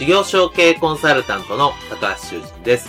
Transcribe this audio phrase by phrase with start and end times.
[0.00, 2.88] 事業承継コンサルタントの高橋修人です。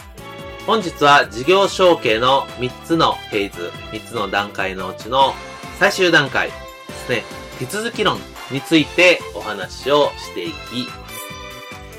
[0.66, 5.34] 本日は事業承継の3つのフェーズ、3つの段階のうちの
[5.78, 6.54] 最終段階で
[6.94, 7.24] すね、
[7.60, 8.18] 手続き論
[8.50, 11.16] についてお話をしていきます。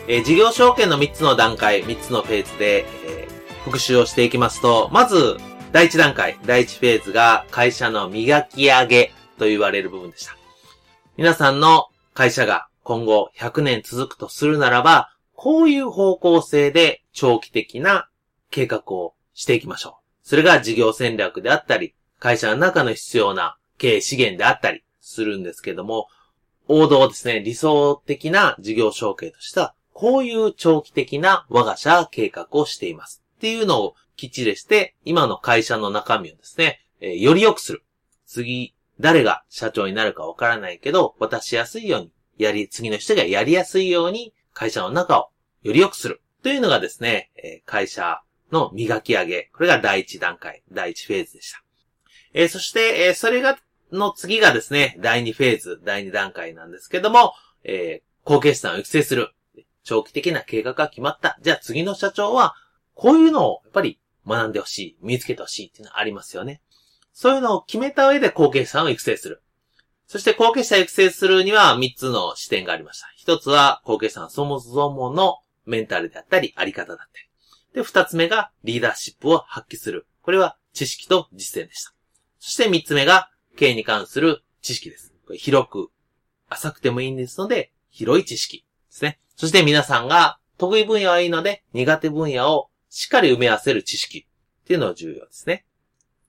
[0.09, 5.36] えー、事業承継の3つの段階、3つのフェーズで、えー、復習をしていきますと、まず、
[5.73, 10.34] 第1段階、第1フェーズが会社の磨き上げと言われる部分でした。
[11.19, 18.08] 皆さんの会社が今後100年続くとするならば、こういう方向性で長期的な
[18.50, 20.28] 計画をしていきましょう。
[20.28, 26.08] それが事業戦略であったり、会社の中の必要な経営資源であったりするんですけども、
[26.69, 33.22] 王道ですね、理想的な事業承継としては、こういう長期的な我が社計画をしています。
[33.36, 37.84] っていうのをきっちりして、今の会社の中身をですね、えー、より良くする。
[38.27, 42.12] 次、誰が社長になるかわからないけど、渡しやすいように
[42.43, 45.31] やり、次の人がやりやすいように会社の中を
[45.62, 46.23] より良くする。
[46.43, 47.31] というのがですね、
[47.67, 49.51] 会社の磨き上げ。
[49.55, 51.63] これが第一段階、第一フェーズでした。
[52.35, 53.58] えー、そして、えー、それが、
[53.91, 59.35] の次がですね、第二フェーズ、第二段階なんですけども、えー、後継者を育成する。
[59.85, 61.39] 長期的な計画が決まった。
[61.42, 62.55] じゃあ次の社長は、
[62.95, 66.63] こういうのをやっぱり学んでほしい、身につけてほしいっていうのはありますよね。
[67.13, 69.42] そういうのを決めた上で後継者を育成する。
[70.12, 73.06] そして後継者育成するには3つの視点がありました。
[73.33, 77.30] 1つは後継者のそもそものメンタルであったり、あり方だったり。
[77.73, 80.06] で、2つ目がリーダーシップを発揮する。
[80.20, 81.95] これは知識と実践でした。
[82.40, 85.14] そして3つ目が経営に関する知識です。
[85.24, 85.89] これ広く、
[86.51, 89.18] 浅くてもいいんですので、広い知識ですね。
[89.34, 94.27] そして皆さんが得意分野はいいので、苦手分野をしっかり埋め合わせる知識
[94.62, 95.64] っていうのが重要ですね。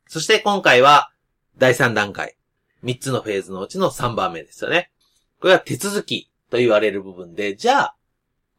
[0.08, 1.12] そして今回は
[1.58, 2.38] 第3段階。
[2.84, 4.92] 3つのフェーズのうちの3番目ですよね。
[5.40, 7.96] これは手続きと言われる部分で、じゃあ、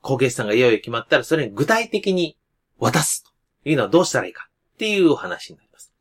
[0.01, 2.37] 後継者さんがいよいよ決まったら、それに具体的に
[2.79, 3.31] 渡すと
[3.69, 5.93] いうのはどうしたらいいかっていう話になります。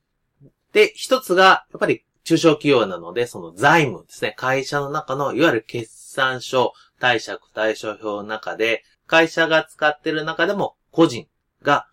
[0.73, 4.33] で、一つが、やっぱり中小企業なので、その財務ですね。
[4.38, 11.28] 会社の中の、いわゆる決算書、貸借対照表の中で、会社が使ってる中でも、個人
[11.62, 11.88] が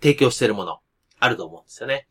[0.00, 0.80] 提供しているもの、
[1.18, 2.08] あると思うんですよね。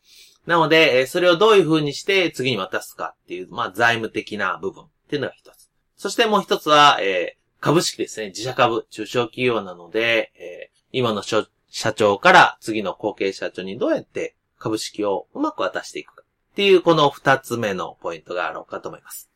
[0.48, 5.68] なので、それをどういう風にして次に渡すかっていう、まあ、財務的な部分っていうのが一つ。
[5.94, 8.28] そしてもう一つは、えー、株式ですね。
[8.28, 11.44] 自社株、中小企業なので、えー、今の社
[11.92, 19.28] 長から次の後継社長にどうやって株式をうまく渡していくかっていう、この二つ目のポイントがあろうかと思います。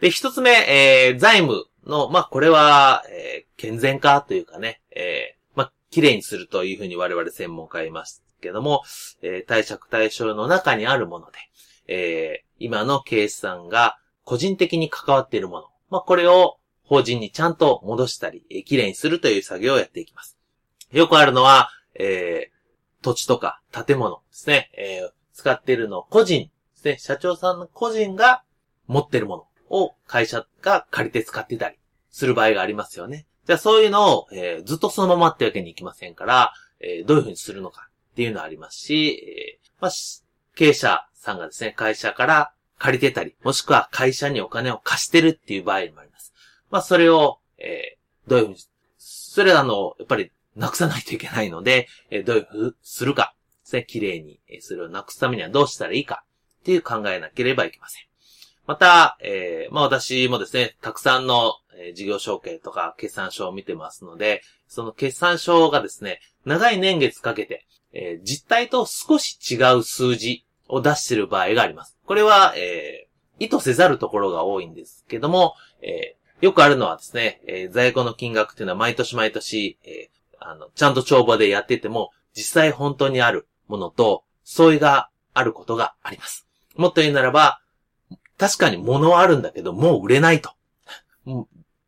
[0.00, 8.24] で、一つ目、えー、財務の、まあ、これは、えー、健全化というかね、えー、まあ、綺麗にするというふうに我々専門家います。
[8.40, 8.82] けども、
[9.22, 11.38] えー、貸借対象の中にあるもので、
[11.86, 15.66] えー、今の計算が個人的に関わっているもの。
[15.90, 20.38] まあ、これを法人にちゃんと戻したり、えー、きれいにするという作業をやっていきます。
[20.92, 28.42] よくあるのは、えー、土地とか建物ですね、えー、使っているの個人ですね、社長さんの個人が
[28.86, 29.36] 持っているも
[29.70, 31.76] のを会社が借りて使ってたり
[32.10, 33.26] する場合がありますよね。
[33.46, 37.89] じゃあそういうのを、えー、ずっとそのままってわけにいきませんから、えー、どういうふうにするのか。
[38.12, 39.90] っていうのはありますし、えー、まあ、
[40.54, 46.32] 経営者さんがですね、会社から借りてたり、もしくは会社にお金を貸してるっていう場合もあります。
[46.70, 48.58] まあ、それを、えー、どういうふうに、
[48.98, 53.34] それらの、やっぱり、なくさないといけないので、えー、どういうふうにするか
[53.64, 56.24] ですね、綺麗に、えー、それをなくすためにはどうしたらいいか
[56.60, 58.02] っていう考えなければいけません。
[58.66, 71.98] また、えー、まあ私もですね、たくさんの、え、事業承継とか決算書を見てますので、その決算書がですね、長い年月かけて、えー、実態と少し違う数字を出している場合があります。
[72.04, 86.46] これは、えー、意図せざるところが多いんですけども、えー、よくあるのはですね、えー、在庫の金額っていうのは毎年毎年、えー、あの、ちゃんと帳簿でやってても、実際本当にあるものと、相違があることがあります。
[86.76, 87.60] もっと言うならば、
[88.38, 90.50] 確かに物はあるんだけど、もう売れないと。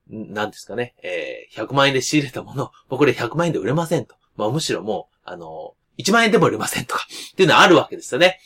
[0.08, 4.14] 何ですかね、えー、100万円で仕入れたもの、もうこれ100万円で売れませんと。
[4.36, 8.40] まあむしろもう、あの、1万円でも売れませんとか、っていうのはあるわけですよね。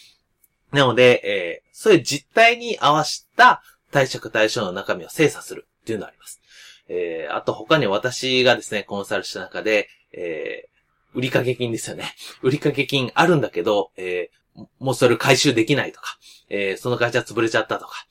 [0.72, 3.62] なので、えー、そういう実態に合わせた
[3.92, 6.40] 貸借対象の中身を精査するっていうのがあります。
[6.88, 12.14] えー、あと他に私がですね、コンサルした中で、えー、売掛金ですよね。
[12.42, 16.18] 売掛金あるんだけど、えー、もうそれ回収できないとか、
[16.48, 18.06] えー、その会社潰れちゃったとか、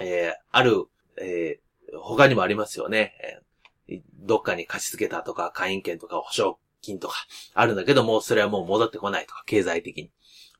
[0.00, 0.84] えー、ある、
[1.20, 3.42] えー、他にもありますよね。
[3.88, 7.14] えー、どっかに貸し付けたとか、会員権とか保証金とか、
[7.54, 10.04] あるんだけども、それはもう戻ってこないとか、経済的に。
[10.04, 10.10] っ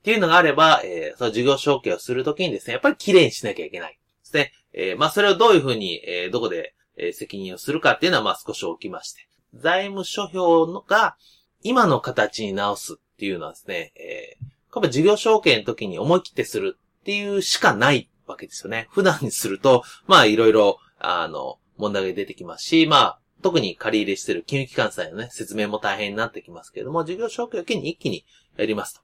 [0.03, 3.93] ていうのがあれば、えー、その事業承継をするときにですね、やっぱり綺麗にしなきゃいけない。
[3.93, 4.53] ですね。
[4.73, 9.29] えー、まあ、それをどういうふうに、えー、どこで、えー、責任をするかっていうのは、まあ、少し置きまして。
[9.55, 11.17] 財務諸表のが、
[11.63, 14.45] 今の形に直すっていうのはですね、えー、
[14.75, 18.89] やっぱ事業承継の時に思い切ってするっていうしかないわけですよね。
[18.91, 28.25] 普段にすると、まあいろいろ、あの、問題が出てきますし、まあ、特に借り入れしている金融機関さんへのね、説明も大変になってきますけれども、事業承継を機に一気に
[28.57, 29.03] やりますと。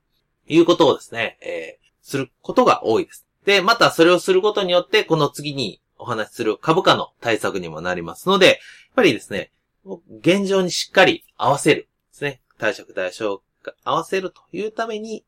[0.48, 3.26] いうことをですね、えー、することが多いです。
[3.44, 8.56] で、またそれをすることによって、この次にお話しする株価の対策にもなりますので、やっ
[8.96, 9.52] ぱりですね、
[10.20, 12.40] 現状にしっかり合わせるですね。
[12.58, 13.42] 貸借対象
[13.84, 15.24] 合わせるというために、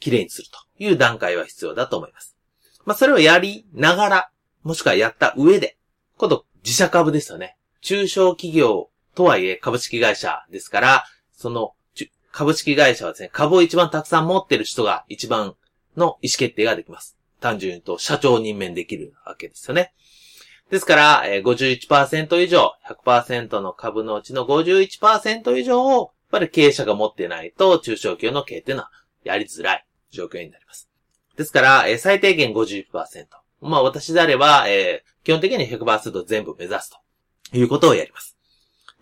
[0.00, 2.36] 綺麗にするという段階は必要だと思います。
[2.84, 4.30] まあ、それをやりながら、
[4.62, 5.76] もしくはやった上で、
[6.16, 7.56] 今度、自社株ですよね。
[7.82, 11.74] 中小企業とはいえ株式会社ですから、その、
[12.30, 15.54] 株式会社はですね、株を一番たくさん持ってる人が一番
[15.96, 17.18] の意思決定ができます。
[17.40, 19.92] 単純に言うと、社長任命できるわけですよね。
[20.70, 28.90] ですから、51%以上、100%の株のうちの51%以上を、やっぱり経営者が持ってないと、中小企業の経営っていうのは
[29.24, 30.88] やりづらい状況になります。
[31.36, 33.26] ですから、最低限51%。
[33.60, 34.66] まあ私であれば、
[35.24, 37.01] 基本的に100%全部目指すと
[37.52, 38.36] いうことをやります。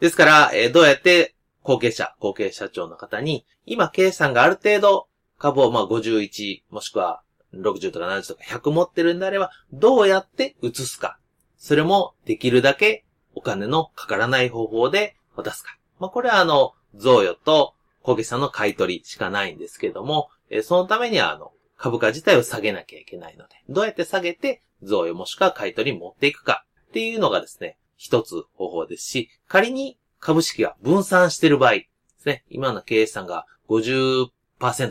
[0.00, 5.08] ですから、えー、どうやって後継者、後継社長の方に、今経営さんがある程度
[5.38, 7.23] 株をまあ51、もしくは
[7.55, 11.19] 60とか70とか100持ってるんであれば、どうやって移すか。
[11.56, 13.05] それもできるだけ
[13.35, 15.76] お金のかからない方法で渡すか。
[15.99, 31.88] まあ、これはあの、贈与と小木さんの買い取りしかないんですけども、えそのためにはあの、株価自体を下げなきゃいけないので、どうやって下げて贈与もしくは買い取り持っていくかっていうのがですね、一つ方法ですし、仮に株式が分散している場合で
[32.19, 34.31] すね、今の経営さんが50%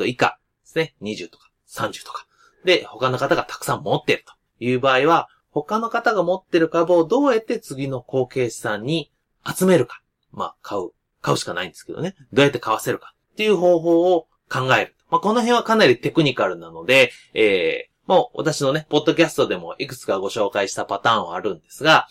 [0.05, 2.27] 以下ですね、20とか30とか。
[2.63, 4.33] で、他の方がたくさん持っていると
[4.63, 9.11] いう場合は、他の方が持っている株をどうやって次の後継資産に
[9.43, 10.03] 集めるか。
[10.31, 10.91] まあ、買う。
[11.21, 12.15] 買うしかないんですけどね。
[12.31, 14.95] どうやって買わせるかっていう方法を考える。
[15.09, 22.07] まあ、この辺はかなりテクニカルなので、えー、もう私のね、ポッドキャストでもいくつかご紹介したパターンはあるんですが、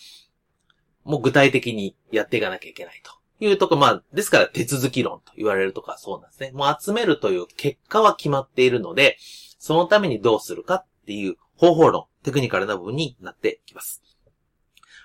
[1.08, 3.12] もう具体的にやっていかなきゃいけないと
[3.44, 6.50] いうとこ、まあ、ですから手続き論と言われるとかそうなんですね。
[6.52, 9.16] もう集めるという結果は決まっているので、
[9.58, 14.02] そのためにどうするかっていう方法論、テクニカルな部分になってきます。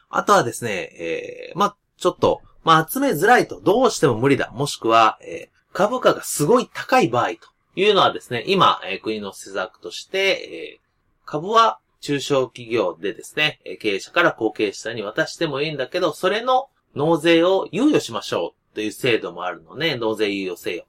[0.09, 4.51] あとはですね、えー、まあ、ちょっと、まあ、集めづらいとどうしても無理だ。
[4.51, 7.37] もしくは、えー、株価がすごい高い場合と
[7.75, 20.85] いうのはですね、今、えー、国の施策として、えー、株は中小企業でですね、経営者から後継者に渡してもいいんだけど、それの納税を猶予しましょうという制度もあるので、納税猶予制よ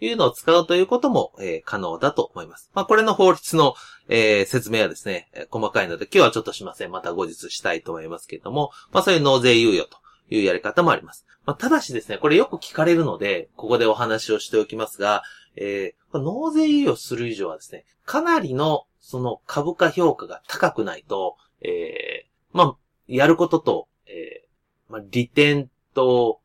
[0.00, 2.70] いうのを使うということも、えー、可能だと思います。
[2.74, 3.74] まあ、これの法律の、
[4.08, 6.90] えー、説明はですね、細かいので今日はちょっとしません。
[6.90, 9.96] また後日したいと思いますけれども、まあ、そういう納税猶予と
[10.28, 11.24] いうやり方もあります。
[11.46, 15.22] まあ、ただしですね、これよく聞かれるので、ここでお話をしておきますが、
[15.56, 26.40] えー、納税猶予する以上はですね、かなりのその株価評価が高くないと、えー、まあ、やることと、えー、まあ、利点と、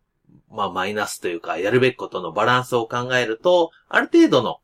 [0.50, 4.60] まあ、マイナスというか、やるべきことのバランスを考えると、ある程度の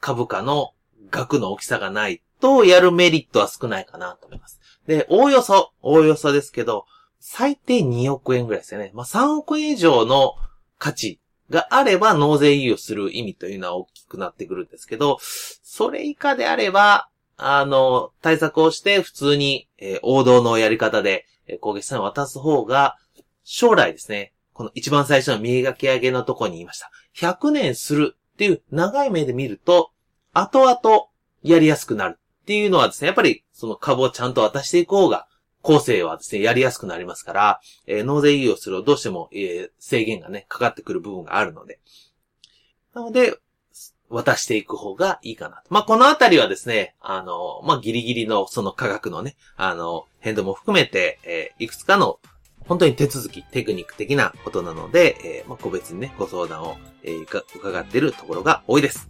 [0.00, 0.72] 株価の
[1.10, 4.60] 額の大きさがないと、やるメリットは少ないかなと思います。
[4.86, 6.86] で、おおよそ、おおよそですけど、
[7.18, 8.90] 最低2億円ぐらいですよね。
[8.94, 10.34] まあ、3億円以上の
[10.78, 11.20] 価値
[11.52, 22.96] があれば納税猶予する意味というのは大きくなってくるんですけど、それ以下であれば、あの、対策をして普通に、えー、王道のやり方で、えー、攻撃さんを渡す方が、
[23.44, 26.90] 将来ですね、この一番最初の見描き上げのとこに言いました。
[27.16, 29.90] 100年するっていう長い目で見ると、
[30.32, 31.06] 後々
[31.42, 35.26] やりやすくなるっていうのはですね、やっぱりその株をちゃんと渡していこうが、
[35.62, 41.80] 後世はですね、やりやすくなりますから、えー、納税猶予するとどうしても、えー、制限がね、かかってくる部分があるので。
[42.94, 43.34] なので、
[44.08, 45.62] 渡していく方がいいかなと。
[45.70, 52.20] まあ、このあたりはですね、あの、まあ、ギリギリのその科学のね、あの、変動も含めて、えー、いくつかの
[52.66, 59.08] 本当に手続き、テクニック的なことなので、えー、まあ、個別にね、ご相談を、えー、伺っているところが多いです。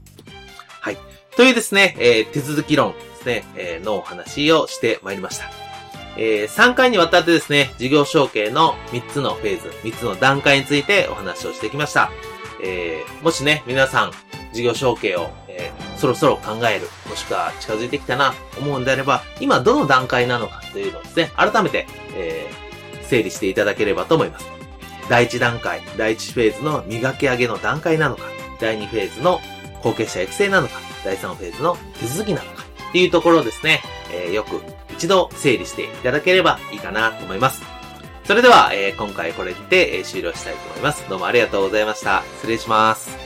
[0.80, 0.98] はい。
[1.36, 5.71] というですね、えー、手続き論ですね、えー、のお話をしてまいりました。
[6.16, 12.10] えー、3回にわたってですね、事業承継の3つのフェーズ、3つの段階についてお話をしてきました。
[12.62, 14.12] えー、もしね、皆さん、
[14.52, 24.46] 事業承継を、えー、そろそろ考える、もしくは近づいてきたな、思うんであれば、今どの段階なのかというのをですね、改めて、えー、整理していただければと思います。
[25.08, 28.24] 第1段階、第1フェーズの磨き上げの段階なのか、
[28.60, 29.40] 第2フェーズの
[29.82, 33.80] 後継者育成なのか、第3フェーズの手続きなのか、っていうところですね、
[34.12, 34.60] えー、よく
[35.02, 37.60] 一度整理していただければいいかなと思います。
[38.22, 41.08] それでは、えー、今回これで、え、終了したいと思います。
[41.08, 42.22] どうもありがとうございました。
[42.36, 43.21] 失礼します。